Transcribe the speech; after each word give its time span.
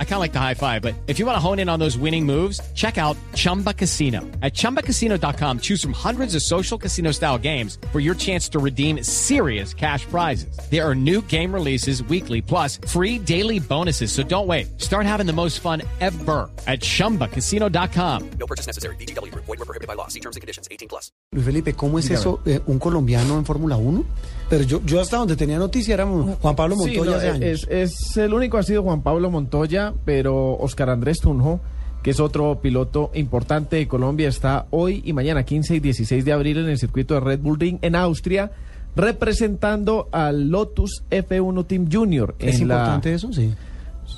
I 0.00 0.04
kind 0.04 0.14
of 0.14 0.20
like 0.20 0.32
the 0.32 0.40
high 0.40 0.54
five, 0.54 0.82
but 0.82 0.94
if 1.06 1.20
you 1.20 1.26
want 1.26 1.36
to 1.36 1.40
hone 1.40 1.60
in 1.60 1.68
on 1.68 1.78
those 1.78 1.96
winning 1.96 2.26
moves, 2.26 2.60
check 2.74 2.98
out 2.98 3.16
Chumba 3.36 3.72
Casino. 3.72 4.22
At 4.42 4.54
ChumbaCasino.com, 4.54 5.60
choose 5.60 5.80
from 5.80 5.92
hundreds 5.92 6.34
of 6.34 6.42
social 6.42 6.76
casino 6.76 7.12
style 7.12 7.38
games 7.38 7.78
for 7.92 8.00
your 8.00 8.16
chance 8.16 8.48
to 8.48 8.58
redeem 8.58 9.04
serious 9.04 9.72
cash 9.72 10.04
prizes. 10.06 10.58
There 10.68 10.84
are 10.84 10.96
new 10.96 11.22
game 11.28 11.54
releases 11.54 12.02
weekly, 12.02 12.42
plus 12.42 12.78
free 12.88 13.20
daily 13.20 13.60
bonuses. 13.60 14.10
So 14.10 14.24
don't 14.24 14.48
wait. 14.48 14.80
Start 14.80 15.06
having 15.06 15.26
the 15.26 15.32
most 15.32 15.60
fun 15.60 15.82
ever 16.00 16.50
at 16.66 16.80
ChumbaCasino.com. 16.80 18.30
No 18.40 18.46
purchase 18.46 18.66
necessary. 18.66 18.96
BGW. 18.96 19.32
Void 19.34 19.46
were 19.46 19.64
prohibited 19.64 19.86
by 19.86 19.94
law. 19.94 20.08
See 20.08 20.18
terms 20.20 20.34
and 20.34 20.40
conditions. 20.40 20.66
18 20.72 20.88
plus. 20.88 21.12
Luis 21.32 21.44
Felipe, 21.44 21.74
¿cómo 21.74 21.98
es 21.98 22.10
eso, 22.10 22.40
eh, 22.46 22.58
un 22.66 22.78
colombiano 22.78 23.36
en 23.36 23.44
Fórmula 23.44 23.76
1? 23.76 24.02
Pero 24.48 24.64
yo, 24.64 24.80
yo 24.86 24.98
hasta 24.98 25.18
donde 25.18 25.36
tenía 25.36 25.58
noticia 25.58 25.92
era 25.92 26.06
Juan 26.06 26.56
Pablo 26.56 26.74
Sí, 26.76 26.96
Montoya 26.96 27.10
no, 27.10 27.16
hace 27.18 27.28
años. 27.28 27.66
es, 27.68 27.68
es 27.68 28.16
el 28.16 28.32
único 28.32 28.56
ha 28.56 28.62
sido 28.62 28.82
Juan 28.82 29.02
Pablo 29.02 29.30
Montoya, 29.30 29.87
pero 30.04 30.56
Oscar 30.58 30.90
Andrés 30.90 31.18
Tunjo, 31.20 31.60
que 32.02 32.10
es 32.10 32.20
otro 32.20 32.60
piloto 32.60 33.10
importante 33.14 33.76
de 33.76 33.88
Colombia, 33.88 34.28
está 34.28 34.66
hoy 34.70 35.02
y 35.04 35.12
mañana, 35.12 35.42
15 35.44 35.76
y 35.76 35.80
16 35.80 36.24
de 36.24 36.32
abril, 36.32 36.58
en 36.58 36.68
el 36.68 36.78
circuito 36.78 37.14
de 37.14 37.20
Red 37.20 37.40
Bull 37.40 37.58
Ring 37.58 37.78
en 37.82 37.96
Austria, 37.96 38.50
representando 38.94 40.08
al 40.12 40.48
Lotus 40.50 41.02
F1 41.10 41.66
Team 41.66 41.88
Junior. 41.90 42.34
¿Es 42.38 42.60
la- 42.60 42.74
importante 42.76 43.14
eso? 43.14 43.32
Sí. 43.32 43.52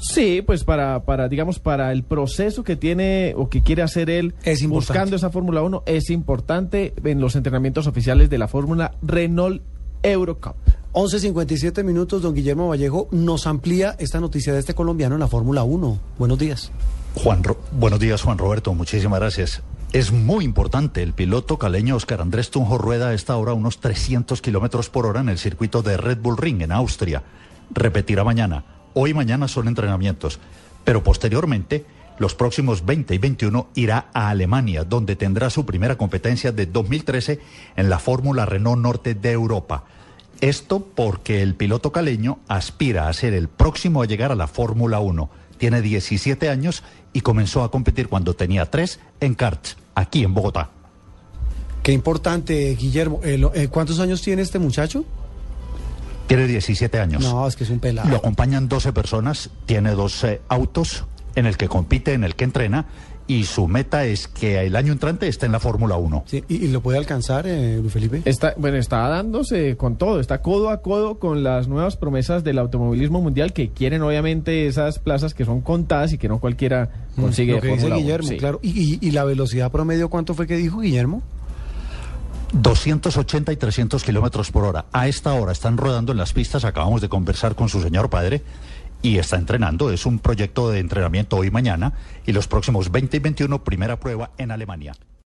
Sí, 0.00 0.42
pues 0.44 0.64
para, 0.64 1.02
para, 1.04 1.28
digamos, 1.28 1.58
para 1.58 1.92
el 1.92 2.02
proceso 2.02 2.62
que 2.62 2.76
tiene 2.76 3.32
o 3.36 3.48
que 3.48 3.62
quiere 3.62 3.80
hacer 3.82 4.10
él 4.10 4.34
Es 4.44 4.66
buscando 4.68 5.16
esa 5.16 5.30
Fórmula 5.30 5.62
1, 5.62 5.82
es 5.86 6.10
importante 6.10 6.92
en 7.02 7.20
los 7.22 7.36
entrenamientos 7.36 7.86
oficiales 7.86 8.28
de 8.28 8.36
la 8.36 8.48
Fórmula 8.48 8.92
Renault 9.02 9.62
Eurocup. 10.02 10.56
11.57 10.98 11.84
minutos, 11.84 12.22
don 12.22 12.34
Guillermo 12.34 12.66
Vallejo 12.66 13.06
nos 13.12 13.46
amplía 13.46 13.94
esta 14.00 14.18
noticia 14.18 14.52
de 14.52 14.58
este 14.58 14.74
colombiano 14.74 15.14
en 15.14 15.20
la 15.20 15.28
Fórmula 15.28 15.62
1. 15.62 15.96
Buenos 16.18 16.38
días. 16.40 16.72
Juan 17.14 17.40
Buenos 17.70 18.00
días, 18.00 18.20
Juan 18.20 18.36
Roberto. 18.36 18.74
Muchísimas 18.74 19.20
gracias. 19.20 19.62
Es 19.92 20.10
muy 20.10 20.44
importante. 20.44 21.04
El 21.04 21.12
piloto 21.12 21.56
caleño 21.56 21.94
Oscar 21.94 22.20
Andrés 22.20 22.50
Tunjo 22.50 22.78
rueda 22.78 23.10
a 23.10 23.14
esta 23.14 23.36
hora 23.36 23.52
unos 23.52 23.78
300 23.78 24.42
kilómetros 24.42 24.90
por 24.90 25.06
hora 25.06 25.20
en 25.20 25.28
el 25.28 25.38
circuito 25.38 25.82
de 25.82 25.98
Red 25.98 26.18
Bull 26.18 26.36
Ring 26.36 26.62
en 26.62 26.72
Austria. 26.72 27.22
Repetirá 27.70 28.24
mañana. 28.24 28.64
Hoy 28.94 29.10
y 29.10 29.14
mañana 29.14 29.46
son 29.46 29.68
entrenamientos. 29.68 30.40
Pero 30.82 31.04
posteriormente, 31.04 31.86
los 32.18 32.34
próximos 32.34 32.84
20 32.84 33.14
y 33.14 33.18
21 33.18 33.68
irá 33.76 34.08
a 34.12 34.30
Alemania, 34.30 34.82
donde 34.82 35.14
tendrá 35.14 35.48
su 35.48 35.64
primera 35.64 35.96
competencia 35.96 36.50
de 36.50 36.66
2013 36.66 37.38
en 37.76 37.88
la 37.88 38.00
Fórmula 38.00 38.46
Renault 38.46 38.82
Norte 38.82 39.14
de 39.14 39.30
Europa. 39.30 39.84
Esto 40.40 40.80
porque 40.94 41.42
el 41.42 41.54
piloto 41.54 41.90
caleño 41.90 42.38
aspira 42.46 43.08
a 43.08 43.12
ser 43.12 43.34
el 43.34 43.48
próximo 43.48 44.02
a 44.02 44.06
llegar 44.06 44.30
a 44.30 44.36
la 44.36 44.46
Fórmula 44.46 45.00
1. 45.00 45.30
Tiene 45.58 45.82
17 45.82 46.48
años 46.48 46.84
y 47.12 47.22
comenzó 47.22 47.64
a 47.64 47.70
competir 47.70 48.08
cuando 48.08 48.34
tenía 48.34 48.66
3 48.66 49.00
en 49.20 49.34
karts, 49.34 49.76
aquí 49.94 50.22
en 50.22 50.34
Bogotá. 50.34 50.70
Qué 51.82 51.92
importante, 51.92 52.76
Guillermo. 52.78 53.20
Eh, 53.24 53.40
eh, 53.54 53.68
¿Cuántos 53.68 53.98
años 53.98 54.22
tiene 54.22 54.42
este 54.42 54.58
muchacho? 54.58 55.04
Tiene 56.28 56.46
17 56.46 57.00
años. 57.00 57.22
No, 57.22 57.48
es 57.48 57.56
que 57.56 57.64
es 57.64 57.70
un 57.70 57.80
pelado. 57.80 58.08
Lo 58.08 58.16
acompañan 58.16 58.68
12 58.68 58.92
personas, 58.92 59.50
tiene 59.66 59.92
dos 59.92 60.22
eh, 60.22 60.40
autos 60.48 61.06
en 61.34 61.46
el 61.46 61.56
que 61.56 61.68
compite, 61.68 62.12
en 62.12 62.24
el 62.24 62.36
que 62.36 62.44
entrena 62.44 62.86
y 63.28 63.44
su 63.44 63.68
meta 63.68 64.04
es 64.06 64.26
que 64.26 64.58
el 64.66 64.74
año 64.74 64.92
entrante 64.92 65.28
esté 65.28 65.46
en 65.46 65.52
la 65.52 65.60
Fórmula 65.60 65.96
1. 65.96 66.24
Sí, 66.26 66.42
¿y, 66.48 66.64
y 66.64 66.68
lo 66.68 66.80
puede 66.80 66.98
alcanzar, 66.98 67.46
eh, 67.46 67.76
Luis 67.80 67.92
Felipe? 67.92 68.22
Está, 68.24 68.54
bueno, 68.56 68.78
está 68.78 69.06
dándose 69.08 69.76
con 69.76 69.96
todo, 69.96 70.18
está 70.18 70.42
codo 70.42 70.70
a 70.70 70.82
codo 70.82 71.18
con 71.20 71.44
las 71.44 71.68
nuevas 71.68 71.96
promesas 71.96 72.42
del 72.42 72.58
automovilismo 72.58 73.20
mundial 73.20 73.52
que 73.52 73.68
quieren 73.70 74.02
obviamente 74.02 74.66
esas 74.66 74.98
plazas 74.98 75.34
que 75.34 75.44
son 75.44 75.60
contadas 75.60 76.12
y 76.12 76.18
que 76.18 76.26
no 76.28 76.40
cualquiera 76.40 77.06
consigue 77.14 77.52
Mm, 77.52 77.54
Lo 77.56 77.60
de 77.60 77.68
que 77.68 77.74
dice. 77.76 77.90
Guillermo, 77.94 78.28
Sí. 78.28 78.36
claro. 78.38 78.58
¿Y, 78.62 78.94
y, 78.94 78.98
y 79.06 79.10
la 79.12 79.24
velocidad 79.24 79.70
promedio 79.70 80.08
cuánto 80.08 80.34
fue 80.34 80.46
que 80.46 80.56
dijo 80.56 80.80
Guillermo? 80.80 81.22
280 82.52 83.52
y 83.52 83.56
300 83.56 84.02
kilómetros 84.02 84.50
por 84.50 84.64
hora. 84.64 84.86
A 84.92 85.06
esta 85.06 85.34
hora 85.34 85.52
están 85.52 85.76
rodando 85.76 86.12
en 86.12 86.18
las 86.18 86.32
pistas. 86.32 86.64
Acabamos 86.64 87.02
de 87.02 87.08
conversar 87.10 87.54
con 87.54 87.68
su 87.68 87.82
señor 87.82 88.08
padre 88.08 88.42
y 89.02 89.18
está 89.18 89.36
entrenando. 89.36 89.90
Es 89.90 90.06
un 90.06 90.18
proyecto 90.18 90.70
de 90.70 90.80
entrenamiento 90.80 91.36
hoy 91.36 91.50
mañana 91.50 91.92
y 92.26 92.32
los 92.32 92.48
próximos 92.48 92.90
20 92.90 93.16
y 93.16 93.20
21 93.20 93.64
primera 93.64 93.98
prueba 93.98 94.30
en 94.38 94.50
Alemania. 94.50 94.94